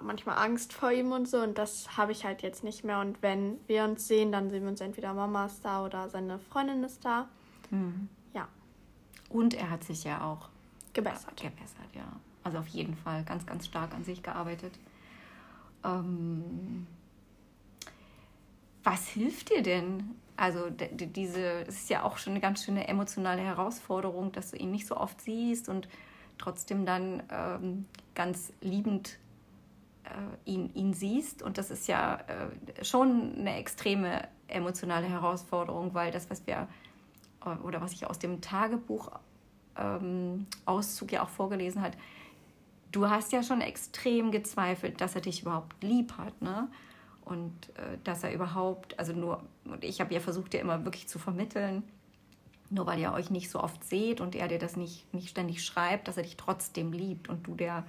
manchmal 0.02 0.38
Angst 0.38 0.74
vor 0.74 0.92
ihm 0.92 1.12
und 1.12 1.28
so 1.28 1.40
und 1.42 1.58
das 1.58 1.98
habe 1.98 2.12
ich 2.12 2.26
halt 2.26 2.42
jetzt 2.42 2.64
nicht 2.64 2.84
mehr. 2.84 3.00
Und 3.00 3.22
wenn 3.22 3.60
wir 3.68 3.84
uns 3.84 4.08
sehen, 4.08 4.32
dann 4.32 4.50
sehen 4.50 4.64
wir 4.64 4.70
uns 4.70 4.82
entweder 4.82 5.14
Mama 5.14 5.46
ist 5.46 5.64
da 5.64 5.86
oder 5.86 6.10
seine 6.10 6.40
Freundin 6.40 6.84
ist 6.84 7.04
da. 7.04 7.28
Mhm. 7.70 8.10
Ja. 8.34 8.48
Und 9.30 9.54
er 9.54 9.70
hat 9.70 9.84
sich 9.84 10.04
ja 10.04 10.24
auch 10.24 10.50
gebessert. 10.94 11.38
Gebessert, 11.38 11.96
ja. 11.96 12.06
Also 12.44 12.58
auf 12.58 12.68
jeden 12.68 12.96
Fall 12.96 13.24
ganz, 13.24 13.46
ganz 13.46 13.66
stark 13.66 13.94
an 13.94 14.04
sich 14.04 14.24
gearbeitet. 14.24 14.74
Ähm, 15.84 16.88
was 18.84 19.08
hilft 19.08 19.50
dir 19.50 19.62
denn? 19.62 20.16
Also 20.38 20.70
diese, 20.70 21.66
es 21.68 21.82
ist 21.82 21.90
ja 21.90 22.04
auch 22.04 22.18
schon 22.18 22.32
eine 22.32 22.40
ganz 22.40 22.66
schöne 22.66 22.88
emotionale 22.88 23.42
Herausforderung, 23.42 24.32
dass 24.32 24.52
du 24.52 24.58
ihn 24.58 24.72
nicht 24.72 24.88
so 24.88 24.98
oft 24.98 25.22
siehst 25.22 25.70
und 25.70 25.88
trotzdem 26.38 26.86
dann 26.86 27.22
ähm, 27.32 27.86
ganz 28.16 28.52
liebend 28.62 29.20
äh, 30.04 30.50
ihn, 30.50 30.74
ihn 30.74 30.94
siehst. 30.94 31.44
Und 31.44 31.58
das 31.58 31.70
ist 31.70 31.88
ja 31.88 32.22
äh, 32.28 32.84
schon 32.84 33.36
eine 33.38 33.58
extreme 33.58 34.28
emotionale 34.48 35.08
Herausforderung, 35.08 35.94
weil 35.94 36.12
das, 36.12 36.30
was 36.30 36.48
wir 36.48 36.68
äh, 37.46 37.50
oder 37.64 37.82
was 37.82 37.94
ich 37.94 38.08
aus 38.08 38.18
dem 38.18 38.42
Tagebuch 38.42 39.12
ähm, 39.78 40.48
Auszug 40.66 41.12
ja 41.12 41.24
auch 41.24 41.30
vorgelesen 41.30 41.82
hat, 41.82 41.96
du 42.92 43.10
hast 43.10 43.32
ja 43.32 43.44
schon 43.44 43.62
extrem 43.62 44.32
gezweifelt, 44.32 45.02
dass 45.02 45.16
er 45.16 45.22
dich 45.22 45.44
überhaupt 45.44 45.84
lieb 45.84 46.18
hat, 46.18 46.42
ne? 46.42 46.68
Und 47.24 47.70
äh, 47.78 47.98
dass 48.04 48.24
er 48.24 48.34
überhaupt, 48.34 48.98
also 49.00 49.14
nur, 49.14 49.44
und 49.66 49.84
ich 49.84 50.02
habe 50.02 50.14
ja 50.14 50.20
versucht, 50.20 50.54
dir 50.54 50.60
immer 50.60 50.84
wirklich 50.86 51.08
zu 51.08 51.20
vermitteln, 51.20 51.84
nur 52.70 52.86
weil 52.86 53.00
ihr 53.00 53.14
euch 53.14 53.30
nicht 53.30 53.50
so 53.50 53.60
oft 53.60 53.84
seht 53.84 54.22
und 54.22 54.36
er 54.36 54.48
dir 54.48 54.60
das 54.60 54.76
nicht, 54.76 55.14
nicht 55.14 55.30
ständig 55.30 55.64
schreibt, 55.64 56.08
dass 56.08 56.18
er 56.18 56.24
dich 56.24 56.38
trotzdem 56.38 56.94
liebt 56.94 57.30
und 57.30 57.46
du 57.46 57.56
der 57.56 57.86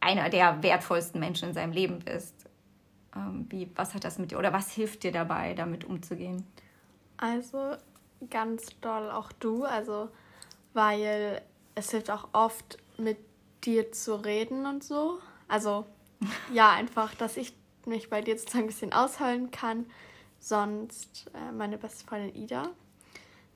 einer 0.00 0.30
der 0.30 0.62
wertvollsten 0.62 1.20
Menschen 1.20 1.48
in 1.48 1.54
seinem 1.54 1.72
Leben 1.72 1.98
bist. 2.00 2.34
Ähm, 3.14 3.46
wie, 3.50 3.70
was 3.74 3.94
hat 3.94 4.04
das 4.04 4.18
mit 4.18 4.30
dir 4.30 4.38
oder 4.38 4.52
was 4.52 4.70
hilft 4.70 5.02
dir 5.02 5.12
dabei, 5.12 5.54
damit 5.54 5.84
umzugehen? 5.84 6.46
Also 7.16 7.76
ganz 8.30 8.68
doll 8.80 9.10
auch 9.10 9.32
du, 9.32 9.64
also 9.64 10.08
weil 10.72 11.42
es 11.74 11.90
hilft 11.90 12.10
auch 12.10 12.28
oft 12.32 12.78
mit 12.96 13.18
dir 13.64 13.92
zu 13.92 14.14
reden 14.14 14.66
und 14.66 14.84
so. 14.84 15.18
Also 15.48 15.86
ja, 16.52 16.72
einfach, 16.72 17.14
dass 17.14 17.36
ich 17.36 17.52
mich 17.86 18.10
bei 18.10 18.20
dir 18.20 18.38
sozusagen 18.38 18.64
ein 18.64 18.68
bisschen 18.68 18.92
ausheulen 18.92 19.50
kann. 19.50 19.86
Sonst 20.38 21.30
äh, 21.34 21.52
meine 21.52 21.78
beste 21.78 22.06
Freundin 22.06 22.34
Ida. 22.34 22.70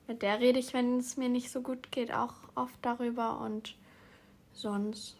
Mit 0.07 0.21
der 0.21 0.39
rede 0.39 0.59
ich, 0.59 0.73
wenn 0.73 0.99
es 0.99 1.17
mir 1.17 1.29
nicht 1.29 1.51
so 1.51 1.61
gut 1.61 1.91
geht, 1.91 2.13
auch 2.13 2.33
oft 2.53 2.77
darüber. 2.81 3.39
Und 3.39 3.75
sonst 4.53 5.17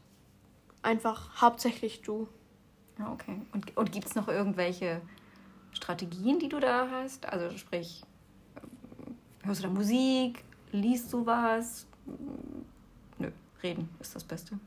einfach 0.82 1.42
hauptsächlich 1.42 2.02
du. 2.02 2.28
Ja, 3.00 3.12
okay. 3.12 3.42
Und, 3.52 3.76
und 3.76 3.92
gibt 3.92 4.06
es 4.06 4.16
noch 4.16 4.28
irgendwelche 4.28 5.02
Strategien, 5.72 6.40
die 6.40 6.50
du 6.50 6.60
da 6.60 6.90
hast? 6.90 7.26
Also 7.26 7.58
sprich, 7.58 8.04
hörst 9.44 9.64
du 9.64 9.68
da 9.68 9.74
Musik? 9.74 10.44
Liest 10.72 11.12
du 11.12 11.26
was? 11.26 11.88
Reden 13.64 13.90
ist 14.00 14.16
das 14.16 14.24
Beste. 14.24 14.60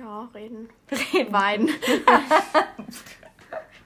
Ja, 0.00 0.30
reden. 0.34 0.70
Reden. 0.90 1.32
Weinen. 1.32 1.68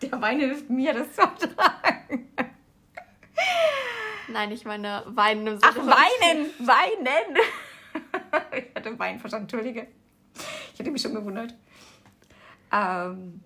Der 0.02 0.22
Wein 0.22 0.38
hilft 0.38 0.70
mir, 0.70 0.94
das 0.94 1.12
zu 1.12 1.22
ertragen. 1.22 2.28
Nein, 4.28 4.52
ich 4.52 4.64
meine 4.64 5.02
weinen 5.08 5.44
im 5.48 5.58
Sinne 5.58 5.72
Ach, 5.72 5.76
weinen! 5.76 6.46
Weinen! 6.60 7.36
ich 8.56 8.74
hatte 8.76 8.96
Wein 8.96 9.18
verstanden, 9.18 9.46
entschuldige. 9.46 9.88
Ich 10.72 10.78
hatte 10.78 10.92
mich 10.92 11.02
schon 11.02 11.14
gewundert. 11.14 11.56
Ähm, 12.70 13.42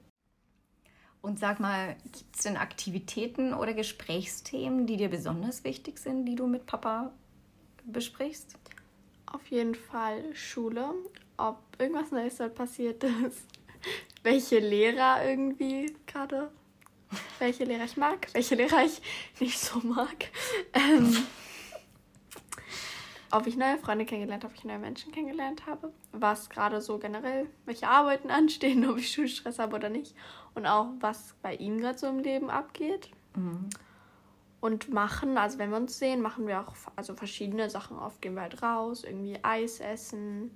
und 1.23 1.39
sag 1.39 1.61
mal, 1.61 1.97
gibt 2.05 2.37
es 2.37 2.43
denn 2.43 2.59
Aktivitäten 2.59 3.55
oder 3.55 3.73
Gesprächsthemen, 3.73 4.87
die 4.87 4.99
dir 4.99 5.09
besonders 5.09 5.65
wichtig 5.65 5.99
sind, 5.99 6.27
die 6.27 6.35
du 6.35 6.47
mit 6.47 6.67
Papa 6.67 7.13
besprichst? 7.85 8.59
Auf 9.25 9.47
jeden 9.47 9.75
Fall 9.75 10.35
Schule, 10.35 10.95
ob 11.39 11.59
irgendwas 11.79 12.11
Neues 12.11 12.37
dort 12.37 12.55
passiert 12.55 13.03
ist, 13.05 13.47
welche 14.23 14.59
Lehrer 14.59 15.25
irgendwie 15.25 15.97
gerade, 16.07 16.51
welche 17.39 17.65
Lehrer 17.65 17.85
ich 17.85 17.97
mag, 17.97 18.29
welche 18.35 18.57
Lehrer 18.57 18.85
ich 18.85 19.01
nicht 19.41 19.59
so 19.59 19.79
mag. 19.79 20.29
Ähm, 20.75 21.17
ob 23.31 23.47
ich 23.47 23.57
neue 23.57 23.79
Freunde 23.79 24.05
kennengelernt 24.05 24.45
habe, 24.45 24.53
ob 24.53 24.59
ich 24.59 24.65
neue 24.65 24.79
Menschen 24.79 25.13
kennengelernt 25.13 25.67
habe, 25.67 25.93
was 26.13 26.49
gerade 26.51 26.81
so 26.81 26.99
generell, 26.99 27.47
welche 27.67 27.89
Arbeiten 27.89 28.31
anstehen, 28.31 28.89
ob 28.89 28.99
ich 28.99 29.11
Schulstress 29.11 29.59
habe 29.59 29.77
oder 29.77 29.89
nicht 29.89 30.15
und 30.55 30.67
auch 30.67 30.89
was 31.01 31.35
bei 31.43 31.55
ihm 31.55 31.79
gerade 31.79 31.99
so 31.99 32.07
im 32.09 32.19
Leben 32.19 32.51
abgeht. 32.51 33.11
Mhm. 33.37 33.69
Und 34.61 34.93
machen, 34.93 35.39
also 35.39 35.59
wenn 35.59 35.71
wir 35.71 35.77
uns 35.77 36.01
sehen, 36.01 36.21
machen 36.21 36.49
wir 36.49 36.61
auch 36.61 36.75
also 36.97 37.15
verschiedene 37.15 37.71
Sachen. 37.71 37.97
Oft 37.97 38.21
gehen 38.21 38.35
wir 38.35 38.43
halt 38.43 38.61
raus, 38.61 39.05
irgendwie 39.05 39.39
Eis 39.45 39.79
essen, 39.79 40.51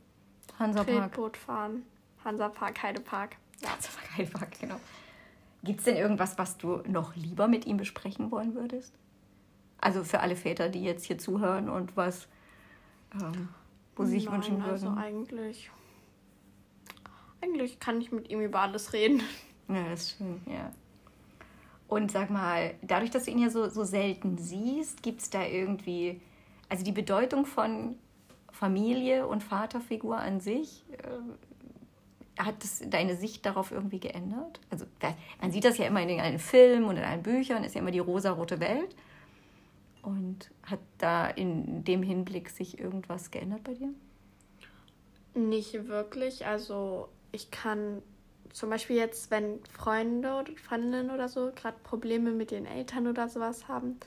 Hansapark. 0.63 1.37
fahren. 1.37 1.83
Hansapark, 2.25 2.83
Heidepark. 2.83 3.37
Ja. 3.61 3.71
Hansapark, 3.71 4.17
Heidepark, 4.17 4.61
genau. 4.61 4.77
Gibt 5.65 5.79
es 5.81 5.85
denn 5.85 5.97
irgendwas, 5.97 6.39
was 6.39 6.59
du 6.59 6.83
noch 6.89 7.15
lieber 7.15 7.49
mit 7.49 7.67
ihm 7.67 7.77
besprechen 7.77 8.31
wollen 8.31 8.55
würdest? 8.55 8.95
Also 9.79 10.05
für 10.05 10.21
alle 10.21 10.37
Väter, 10.37 10.69
die 10.69 10.83
jetzt 10.83 11.05
hier 11.05 11.19
zuhören 11.19 11.69
und 11.69 11.97
was 11.97 12.29
ähm, 13.15 13.49
wo 13.97 14.05
sie 14.05 14.13
sich 14.13 14.25
Nein, 14.27 14.35
wünschen 14.35 14.59
würden? 14.59 14.71
Also 14.71 14.89
eigentlich, 14.97 15.71
eigentlich 17.41 17.79
kann 17.81 18.01
ich 18.01 18.13
mit 18.13 18.31
ihm 18.31 18.41
über 18.41 18.61
alles 18.61 18.93
reden. 18.93 19.23
Ja, 19.69 19.89
das 19.91 20.03
ist 20.03 20.19
schön, 20.19 20.41
ja. 20.47 20.73
Und 21.89 22.11
sag 22.11 22.31
mal, 22.31 22.75
dadurch, 22.83 23.11
dass 23.11 23.25
du 23.25 23.31
ihn 23.31 23.39
ja 23.39 23.51
so, 23.51 23.69
so 23.69 23.85
selten 23.85 24.39
siehst, 24.39 25.03
gibt 25.03 25.21
es 25.21 25.31
da 25.31 25.45
irgendwie, 25.45 26.21
also 26.69 26.85
die 26.85 26.93
Bedeutung 26.93 27.45
von 27.47 27.97
Familie 28.53 29.27
und 29.27 29.43
Vaterfigur 29.43 30.19
an 30.19 30.41
sich, 30.41 30.85
äh, 30.93 32.43
hat 32.43 32.63
das 32.63 32.83
deine 32.87 33.17
Sicht 33.17 33.45
darauf 33.45 33.73
irgendwie 33.73 34.01
geändert? 34.01 34.61
Also 34.71 34.87
man 35.41 35.53
sieht 35.53 35.65
das 35.65 35.79
ja 35.79 35.87
immer 35.87 36.01
in 36.01 36.09
den 36.09 36.39
Filmen 36.39 36.85
und 36.85 36.97
in 36.97 37.05
allen 37.05 37.23
Büchern, 37.23 37.65
ist 37.65 37.75
ja 37.75 37.81
immer 37.81 37.91
die 37.91 37.99
rosarote 37.99 38.61
Welt. 38.61 38.95
Und 40.03 40.51
hat 40.65 40.81
da 40.99 41.29
in 41.29 41.85
dem 41.85 42.03
Hinblick 42.03 42.51
sich 42.51 42.81
irgendwas 42.81 43.31
geändert 43.31 43.63
bei 43.63 43.75
dir? 43.75 43.91
Nicht 45.35 45.87
wirklich. 45.87 46.47
Also 46.47 47.09
ich 47.31 47.51
kann 47.51 48.03
zum 48.53 48.71
Beispiel 48.71 48.97
jetzt, 48.97 49.31
wenn 49.31 49.61
Freunde 49.65 50.35
oder 50.35 50.53
Freundinnen 50.57 51.11
oder 51.11 51.29
so 51.29 51.53
gerade 51.55 51.77
Probleme 51.85 52.33
mit 52.33 52.51
den 52.51 52.67
Eltern 52.67 53.07
oder 53.07 53.29
sowas 53.29 53.69
haben, 53.69 53.99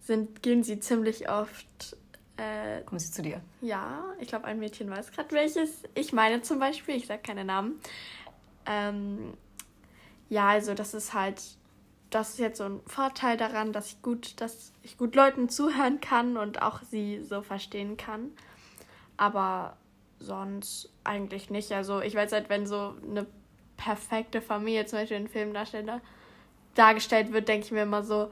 sind, 0.00 0.42
gehen 0.42 0.62
sie 0.62 0.80
ziemlich 0.80 1.30
oft. 1.30 1.96
Äh, 2.38 2.82
Kommen 2.82 2.98
sie 2.98 3.10
zu 3.10 3.22
dir? 3.22 3.40
Ja, 3.60 4.04
ich 4.18 4.28
glaube, 4.28 4.46
ein 4.46 4.58
Mädchen 4.58 4.88
weiß 4.88 5.12
gerade 5.12 5.32
welches. 5.32 5.82
Ich 5.94 6.12
meine 6.12 6.40
zum 6.42 6.58
Beispiel, 6.58 6.96
ich 6.96 7.06
sage 7.06 7.22
keine 7.22 7.44
Namen. 7.44 7.80
Ähm, 8.64 9.34
ja, 10.28 10.48
also 10.48 10.74
das 10.74 10.94
ist 10.94 11.12
halt 11.14 11.42
das 12.10 12.30
ist 12.30 12.38
jetzt 12.38 12.58
so 12.58 12.64
ein 12.64 12.80
Vorteil 12.86 13.36
daran, 13.36 13.72
dass 13.72 13.88
ich 13.88 14.02
gut, 14.02 14.40
dass 14.40 14.72
ich 14.82 14.96
gut 14.96 15.14
Leuten 15.14 15.48
zuhören 15.48 16.00
kann 16.00 16.36
und 16.36 16.62
auch 16.62 16.82
sie 16.82 17.22
so 17.22 17.42
verstehen 17.42 17.96
kann. 17.96 18.30
Aber 19.16 19.76
sonst 20.18 20.90
eigentlich 21.04 21.50
nicht. 21.50 21.72
Also 21.72 22.00
ich 22.00 22.14
weiß 22.14 22.32
halt, 22.32 22.48
wenn 22.48 22.66
so 22.66 22.94
eine 23.02 23.26
perfekte 23.76 24.40
Familie 24.40 24.86
zum 24.86 25.00
Beispiel 25.00 25.18
in 25.18 25.28
Filmdarsteller 25.28 26.00
dargestellt 26.74 27.32
wird, 27.32 27.48
denke 27.48 27.66
ich 27.66 27.72
mir 27.72 27.82
immer 27.82 28.02
so, 28.02 28.30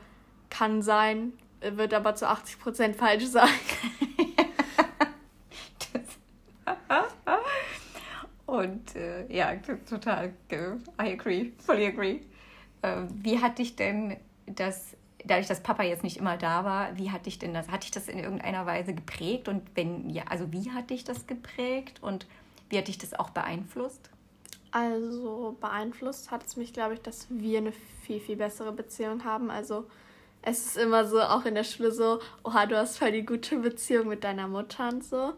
kann 0.48 0.80
sein, 0.82 1.32
wird 1.72 1.94
aber 1.94 2.14
zu 2.14 2.28
80 2.28 2.58
Prozent 2.58 2.96
falsch 2.96 3.26
sein. 3.26 3.48
und 8.46 8.94
äh, 8.96 9.26
ja, 9.34 9.54
total, 9.88 10.32
I 10.50 11.12
agree, 11.12 11.52
fully 11.58 11.86
agree. 11.86 12.20
Äh, 12.82 13.02
wie 13.14 13.40
hat 13.40 13.58
dich 13.58 13.76
denn 13.76 14.16
das, 14.46 14.96
dadurch, 15.24 15.46
dass 15.46 15.62
Papa 15.62 15.82
jetzt 15.82 16.04
nicht 16.04 16.16
immer 16.16 16.36
da 16.36 16.64
war, 16.64 16.96
wie 16.96 17.10
hat 17.10 17.26
dich 17.26 17.38
denn 17.38 17.54
das, 17.54 17.68
hat 17.68 17.84
dich 17.84 17.90
das 17.90 18.08
in 18.08 18.18
irgendeiner 18.18 18.66
Weise 18.66 18.94
geprägt? 18.94 19.48
Und 19.48 19.62
wenn 19.74 20.10
ja, 20.10 20.24
also 20.28 20.52
wie 20.52 20.70
hat 20.70 20.90
dich 20.90 21.04
das 21.04 21.26
geprägt 21.26 22.02
und 22.02 22.26
wie 22.68 22.78
hat 22.78 22.88
dich 22.88 22.98
das 22.98 23.14
auch 23.14 23.30
beeinflusst? 23.30 24.10
Also 24.70 25.56
beeinflusst 25.60 26.30
hat 26.30 26.44
es 26.44 26.56
mich, 26.56 26.72
glaube 26.72 26.94
ich, 26.94 27.00
dass 27.00 27.26
wir 27.30 27.58
eine 27.58 27.72
viel, 28.02 28.20
viel 28.20 28.36
bessere 28.36 28.72
Beziehung 28.72 29.24
haben. 29.24 29.50
Also 29.50 29.86
es 30.46 30.64
ist 30.64 30.76
immer 30.76 31.04
so, 31.04 31.20
auch 31.20 31.44
in 31.44 31.56
der 31.56 31.64
Schule 31.64 31.90
so, 31.90 32.20
oha, 32.44 32.66
du 32.66 32.78
hast 32.78 32.98
voll 32.98 33.10
die 33.10 33.26
gute 33.26 33.56
Beziehung 33.56 34.06
mit 34.06 34.22
deiner 34.22 34.46
Mutter 34.46 34.88
und 34.88 35.04
so. 35.04 35.32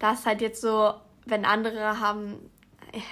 Da 0.00 0.14
ist 0.14 0.26
halt 0.26 0.40
jetzt 0.40 0.60
so, 0.60 0.94
wenn 1.26 1.44
andere 1.44 2.00
haben 2.00 2.50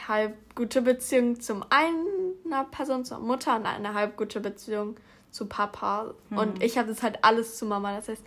halb 0.09 0.35
gute 0.57 0.83
Beziehung 0.83 1.41
zum 1.41 1.65
einer 1.71 2.65
Person, 2.65 3.05
zur 3.05 3.21
Mutter 3.21 3.55
und 3.55 3.65
eine 3.65 3.95
halb 3.95 4.17
gute 4.17 4.41
Beziehung 4.41 4.97
zu 5.31 5.47
Papa. 5.47 6.15
Mhm. 6.31 6.37
Und 6.39 6.63
ich 6.65 6.77
habe 6.77 6.89
das 6.89 7.05
halt 7.05 7.21
alles 7.23 7.57
zu 7.57 7.65
Mama. 7.65 7.95
Das 7.95 8.09
heißt, 8.09 8.25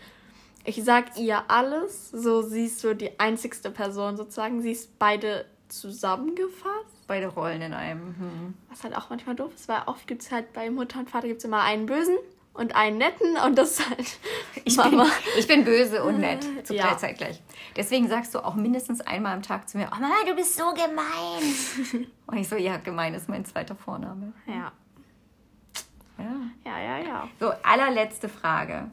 ich 0.63 0.81
sag 0.81 1.17
ihr 1.17 1.43
alles, 1.49 2.09
so 2.09 2.41
siehst 2.41 2.85
du 2.85 2.95
die 2.95 3.19
einzigste 3.19 3.69
Person 3.69 4.15
sozusagen. 4.15 4.61
Sie 4.61 4.71
ist 4.71 4.97
beide 4.97 5.43
zusammengefasst. 5.67 7.05
Beide 7.07 7.27
Rollen 7.27 7.61
in 7.61 7.73
einem. 7.73 8.15
Hm. 8.17 8.53
Was 8.69 8.85
halt 8.85 8.95
auch 8.95 9.09
manchmal 9.09 9.35
doof 9.35 9.51
ist, 9.53 9.67
weil 9.67 9.81
oft 9.87 10.07
gibt 10.07 10.21
es 10.21 10.31
halt 10.31 10.53
bei 10.53 10.69
Mutter 10.69 10.99
und 10.99 11.09
Vater 11.09 11.27
gibt's 11.27 11.43
immer 11.43 11.63
einen 11.63 11.85
Bösen 11.85 12.15
und 12.53 12.75
einen 12.75 12.97
netten 12.99 13.37
und 13.37 13.57
das 13.57 13.79
ist 13.79 13.89
halt 13.89 14.19
ich 14.63 14.77
Mama. 14.77 15.03
Bin, 15.03 15.11
ich 15.37 15.47
bin 15.47 15.65
böse 15.65 16.03
und 16.03 16.19
nett 16.19 16.43
zu 16.67 16.75
ja. 16.75 16.93
gleich. 16.93 17.41
Deswegen 17.75 18.07
sagst 18.07 18.35
du 18.35 18.39
auch 18.39 18.55
mindestens 18.55 19.01
einmal 19.01 19.33
am 19.33 19.41
Tag 19.41 19.67
zu 19.67 19.77
mir, 19.77 19.89
oh 19.91 19.99
Mama, 19.99 20.13
du 20.25 20.35
bist 20.35 20.55
so 20.55 20.65
gemein. 20.73 22.07
und 22.27 22.37
ich 22.37 22.47
so, 22.47 22.55
ja, 22.55 22.77
gemein 22.77 23.13
ist 23.13 23.27
mein 23.27 23.45
zweiter 23.45 23.75
Vorname. 23.75 24.33
Ja. 24.47 24.71
Ja, 26.17 26.51
ja, 26.65 26.79
ja. 26.79 26.99
ja. 26.99 27.29
So, 27.39 27.51
allerletzte 27.63 28.29
Frage. 28.29 28.91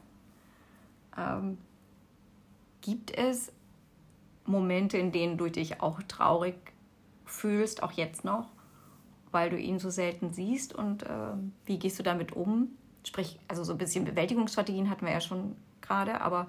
Ähm, 1.16 1.58
gibt 2.80 3.10
es 3.10 3.52
Momente, 4.46 4.96
in 4.96 5.12
denen 5.12 5.36
du 5.36 5.48
dich 5.48 5.82
auch 5.82 6.02
traurig 6.04 6.54
fühlst, 7.26 7.82
auch 7.82 7.92
jetzt 7.92 8.24
noch, 8.24 8.48
weil 9.30 9.50
du 9.50 9.58
ihn 9.58 9.78
so 9.78 9.90
selten 9.90 10.32
siehst 10.32 10.74
und 10.74 11.02
äh, 11.02 11.34
wie 11.66 11.78
gehst 11.78 11.98
du 11.98 12.02
damit 12.02 12.32
um? 12.32 12.76
Sprich, 13.04 13.38
also 13.48 13.64
so 13.64 13.72
ein 13.72 13.78
bisschen 13.78 14.04
Bewältigungsstrategien 14.04 14.90
hatten 14.90 15.06
wir 15.06 15.12
ja 15.12 15.20
schon 15.20 15.56
gerade, 15.80 16.20
aber 16.20 16.46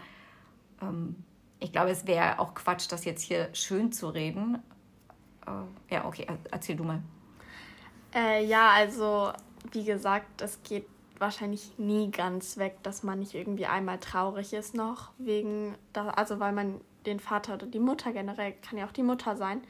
ähm, 0.82 1.16
ich 1.60 1.72
glaube, 1.72 1.92
es 1.92 2.08
wäre 2.08 2.40
auch 2.40 2.54
Quatsch, 2.54 2.92
das 2.92 3.06
jetzt 3.06 3.22
hier 3.22 3.50
schön 3.54 3.92
zu 3.92 4.10
reden. 4.10 4.60
Äh, 5.48 5.94
ja, 5.94 6.06
okay, 6.06 6.28
erzähl 6.50 6.76
du 6.76 6.84
mal. 6.84 7.02
Äh, 8.14 8.46
ja, 8.46 8.70
also 8.72 9.32
wie 9.72 9.86
gesagt, 9.86 10.42
es 10.42 10.62
geht 10.64 10.86
wahrscheinlich 11.20 11.78
nie 11.78 12.10
ganz 12.10 12.58
weg, 12.58 12.78
dass 12.84 13.04
man 13.04 13.20
nicht 13.20 13.36
irgendwie 13.36 13.68
einmal 13.68 14.00
traurig 14.00 14.54
ist 14.54 14.74
noch 14.76 15.12
wegen, 15.20 15.76
also 15.94 16.40
weil 16.40 16.52
man 16.52 16.82
den 17.06 17.20
Vater 17.20 17.54
oder 17.54 17.68
die 17.68 17.80
Mutter 17.80 18.12
generell, 18.12 18.54
kann 18.54 18.78
ja 18.78 18.86
auch 18.86 18.92
die 18.92 19.04
Mutter 19.04 19.36
sein, 19.36 19.62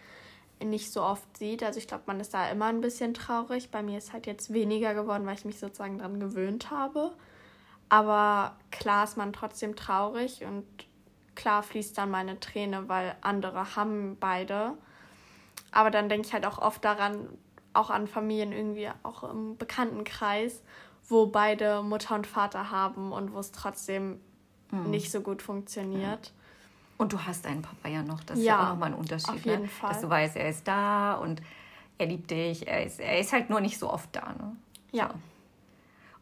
nicht 0.69 0.91
so 0.91 1.01
oft 1.01 1.37
sieht. 1.37 1.63
Also 1.63 1.79
ich 1.79 1.87
glaube, 1.87 2.03
man 2.07 2.19
ist 2.19 2.33
da 2.33 2.49
immer 2.49 2.65
ein 2.65 2.81
bisschen 2.81 3.13
traurig. 3.13 3.71
Bei 3.71 3.81
mir 3.81 3.97
ist 3.97 4.13
halt 4.13 4.27
jetzt 4.27 4.53
weniger 4.53 4.93
geworden, 4.93 5.25
weil 5.25 5.35
ich 5.35 5.45
mich 5.45 5.59
sozusagen 5.59 5.97
daran 5.97 6.19
gewöhnt 6.19 6.71
habe. 6.71 7.11
Aber 7.89 8.55
klar 8.71 9.03
ist 9.03 9.17
man 9.17 9.33
trotzdem 9.33 9.75
traurig 9.75 10.43
und 10.45 10.65
klar 11.35 11.63
fließt 11.63 11.97
dann 11.97 12.09
meine 12.09 12.39
Träne, 12.39 12.87
weil 12.87 13.15
andere 13.21 13.75
haben 13.75 14.17
beide. 14.19 14.77
Aber 15.71 15.91
dann 15.91 16.09
denke 16.09 16.27
ich 16.27 16.33
halt 16.33 16.45
auch 16.45 16.59
oft 16.59 16.83
daran, 16.85 17.27
auch 17.73 17.89
an 17.89 18.07
Familien 18.07 18.51
irgendwie, 18.51 18.89
auch 19.03 19.23
im 19.23 19.57
Bekanntenkreis, 19.57 20.61
wo 21.07 21.27
beide 21.27 21.83
Mutter 21.83 22.15
und 22.15 22.27
Vater 22.27 22.71
haben 22.71 23.11
und 23.11 23.33
wo 23.33 23.39
es 23.39 23.51
trotzdem 23.51 24.19
mhm. 24.71 24.89
nicht 24.89 25.11
so 25.11 25.21
gut 25.21 25.41
funktioniert. 25.41 26.33
Und 27.01 27.13
du 27.13 27.25
hast 27.25 27.45
deinen 27.45 27.63
Papa 27.63 27.89
ja 27.89 28.03
noch. 28.03 28.23
Das 28.23 28.37
ja, 28.37 28.41
ist 28.41 28.45
ja 28.45 28.63
auch 28.63 28.69
nochmal 28.73 28.89
ein 28.89 28.95
Unterschied. 28.95 29.31
Auf 29.31 29.43
jeden 29.43 29.63
ne? 29.63 29.67
Fall. 29.67 29.89
Dass 29.89 30.01
du 30.01 30.09
weißt, 30.11 30.35
er 30.35 30.49
ist 30.49 30.67
da 30.67 31.15
und 31.15 31.41
er 31.97 32.05
liebt 32.05 32.29
dich. 32.29 32.67
Er 32.67 32.85
ist, 32.85 32.99
er 32.99 33.19
ist 33.19 33.33
halt 33.33 33.49
nur 33.49 33.59
nicht 33.59 33.79
so 33.79 33.91
oft 33.91 34.15
da. 34.15 34.33
Ne? 34.33 34.55
Ja. 34.91 35.09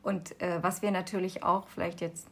Und 0.03 0.41
äh, 0.41 0.63
was 0.63 0.81
wir 0.81 0.91
natürlich 0.91 1.43
auch 1.43 1.67
vielleicht 1.67 1.99
jetzt 1.99 2.27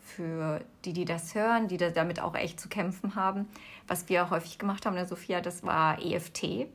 für 0.00 0.60
die, 0.84 0.92
die 0.92 1.04
das 1.04 1.34
hören, 1.34 1.66
die 1.66 1.78
da 1.78 1.90
damit 1.90 2.20
auch 2.20 2.36
echt 2.36 2.60
zu 2.60 2.68
kämpfen 2.68 3.16
haben. 3.16 3.48
Was 3.88 4.08
wir 4.08 4.30
häufig 4.30 4.60
gemacht 4.60 4.86
haben, 4.86 4.94
der 4.94 5.06
Sophia, 5.06 5.40
das 5.40 5.64
war 5.64 6.00
EFT, 6.00 6.68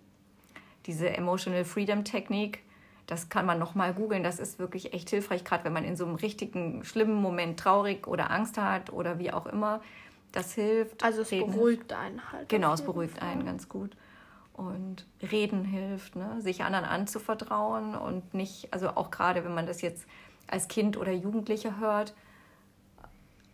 diese 0.85 1.09
Emotional 1.11 1.63
Freedom 1.63 2.03
Technik. 2.03 2.59
Das 3.07 3.29
kann 3.29 3.45
man 3.45 3.57
nochmal 3.57 3.93
googeln. 3.93 4.21
Das 4.21 4.37
ist 4.37 4.59
wirklich 4.59 4.91
echt 4.91 5.09
hilfreich, 5.11 5.45
gerade 5.45 5.63
wenn 5.63 5.71
man 5.71 5.85
in 5.85 5.95
so 5.95 6.05
einem 6.05 6.15
richtigen, 6.15 6.83
schlimmen 6.83 7.21
Moment 7.21 7.57
traurig 7.57 8.05
oder 8.05 8.31
Angst 8.31 8.57
hat 8.57 8.91
oder 8.91 9.17
wie 9.17 9.31
auch 9.31 9.45
immer. 9.45 9.79
Das 10.33 10.53
hilft. 10.53 11.03
Also 11.03 11.21
es 11.21 11.31
Reden 11.31 11.53
beruhigt 11.53 11.93
einen 11.93 12.31
halt. 12.31 12.49
Genau, 12.49 12.73
es 12.73 12.81
beruhigt 12.81 13.19
Fall. 13.19 13.29
einen 13.29 13.45
ganz 13.45 13.69
gut. 13.69 13.95
Und 14.51 15.07
reden 15.31 15.63
hilft, 15.63 16.15
ne? 16.15 16.41
sich 16.41 16.63
anderen 16.63 16.85
anzuvertrauen 16.85 17.95
und 17.95 18.33
nicht, 18.33 18.71
also 18.71 18.89
auch 18.89 19.09
gerade 19.09 19.45
wenn 19.45 19.53
man 19.53 19.65
das 19.65 19.81
jetzt 19.81 20.05
als 20.47 20.67
Kind 20.67 20.97
oder 20.97 21.11
Jugendliche 21.11 21.79
hört, 21.79 22.13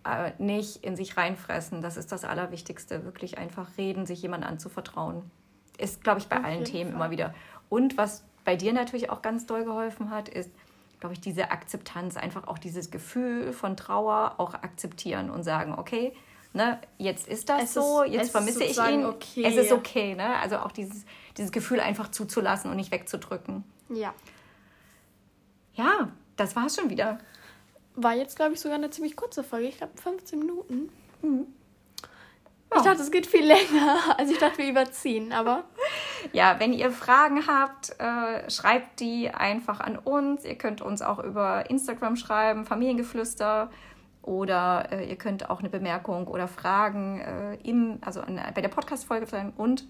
äh, 0.06 0.32
nicht 0.38 0.84
in 0.84 0.96
sich 0.96 1.18
reinfressen. 1.18 1.82
Das 1.82 1.98
ist 1.98 2.12
das 2.12 2.24
Allerwichtigste. 2.24 3.04
Wirklich 3.06 3.38
einfach 3.38 3.78
reden, 3.78 4.06
sich 4.06 4.22
jemandem 4.22 4.50
anzuvertrauen. 4.50 5.30
Ist, 5.78 6.04
glaube 6.04 6.20
ich, 6.20 6.28
bei 6.28 6.38
Auf 6.38 6.46
allen 6.46 6.66
Themen 6.66 6.92
Fall. 6.92 6.96
immer 7.02 7.12
wieder. 7.12 7.34
Und 7.70 7.98
was 7.98 8.24
bei 8.46 8.56
dir 8.56 8.74
natürlich 8.74 9.10
auch 9.10 9.22
ganz 9.22 9.46
doll 9.46 9.66
geholfen 9.66 10.12
hat, 10.12 10.30
ist, 10.30 10.50
glaube 11.00 11.14
ich, 11.14 11.22
diese 11.22 11.52
Akzeptanz, 11.52 12.18
einfach 12.18 12.48
auch 12.48 12.58
dieses 12.58 12.90
Gefühl 12.90 13.54
von 13.54 13.78
Trauer 13.78 14.36
auch 14.38 14.54
akzeptieren 14.54 15.30
und 15.30 15.44
sagen, 15.44 15.76
okay, 15.78 16.14
ne, 16.54 16.80
jetzt 16.98 17.28
ist 17.28 17.50
das 17.50 17.64
Es 17.64 17.74
so, 17.74 18.02
ist- 18.04 18.10
es 18.10 18.16
jetzt 18.16 18.32
vermisse 18.32 18.64
ich 18.64 18.78
ihn. 18.78 19.06
okay. 19.06 19.44
Es 19.46 19.56
ist 19.56 19.72
okay, 19.72 20.16
ne? 20.16 20.38
Also 20.40 20.58
auch 20.58 20.72
dieses, 20.72 21.06
dieses 21.38 21.52
Gefühl 21.52 21.80
einfach 21.80 22.10
zuzulassen 22.12 22.70
und 22.72 22.78
nicht 22.78 22.92
wegzudrücken. 22.92 23.64
Ja. 23.90 24.14
Ja, 25.76 26.10
das 26.36 26.56
war's 26.56 26.76
schon 26.76 26.90
wieder. 26.90 27.20
War 27.96 28.14
jetzt, 28.14 28.36
glaube 28.36 28.54
ich, 28.54 28.60
sogar 28.60 28.78
eine 28.78 28.90
ziemlich 28.90 29.16
kurze 29.16 29.44
Folge. 29.44 29.68
Ich 29.68 29.78
glaube 29.78 29.94
15 30.02 30.40
Minuten. 30.40 30.90
Mhm. 31.22 31.48
Ich 32.76 32.84
dachte, 32.84 33.02
es 33.02 33.10
geht 33.10 33.26
viel 33.26 33.46
länger. 33.46 33.98
Also 34.18 34.32
ich 34.34 34.38
dachte, 34.40 34.60
wir 34.60 34.70
überziehen, 34.70 35.34
aber 35.34 35.64
Ja, 36.34 36.60
wenn 36.60 36.72
ihr 36.74 36.92
Fragen 36.92 37.48
habt, 37.48 38.00
äh, 38.00 38.50
schreibt 38.50 39.00
die 39.00 39.30
einfach 39.32 39.80
an 39.80 39.98
uns. 39.98 40.46
Ihr 40.46 40.56
könnt 40.56 40.82
uns 40.82 41.02
auch 41.02 41.20
über 41.20 41.70
Instagram 41.70 42.16
schreiben, 42.16 42.66
Familiengeflüster. 42.66 43.72
Oder 44.30 44.90
äh, 44.92 45.10
ihr 45.10 45.16
könnt 45.16 45.50
auch 45.50 45.60
eine 45.60 45.70
Bemerkung 45.70 46.28
oder 46.28 46.48
Fragen 46.48 47.20
äh, 47.20 47.56
im, 47.68 47.98
also 48.02 48.22
an, 48.22 48.40
bei 48.54 48.62
der 48.62 48.70
Podcast-Folge 48.70 49.26
sagen. 49.26 49.54
Und 49.58 49.88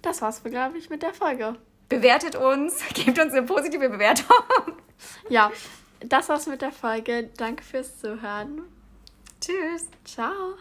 das 0.00 0.22
war's, 0.22 0.42
glaube 0.42 0.78
ich, 0.78 0.88
mit 0.88 1.02
der 1.02 1.12
Folge. 1.12 1.56
bewertet 1.90 2.36
uns, 2.36 2.82
gebt 2.94 3.18
uns 3.18 3.34
eine 3.34 3.42
positive 3.42 3.90
Bewertung. 3.90 4.34
Ja, 5.28 5.52
das 6.00 6.30
war's 6.30 6.46
mit 6.46 6.62
der 6.62 6.72
Folge. 6.72 7.28
Danke 7.36 7.62
fürs 7.62 7.98
Zuhören. 7.98 8.62
Tschüss. 9.42 9.90
Ciao. 10.06 10.56